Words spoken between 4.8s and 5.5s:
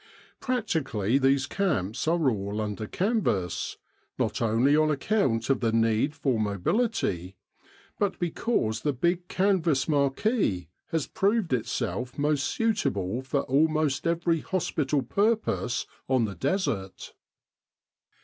account